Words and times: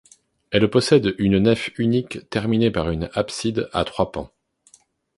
Elle 0.49 0.67
possède 0.67 1.13
une 1.19 1.37
nef 1.37 1.69
unique 1.77 2.27
terminée 2.31 2.71
par 2.71 2.89
une 2.89 3.11
abside 3.13 3.69
à 3.71 3.83
trois 3.85 4.11
pans. 4.11 4.31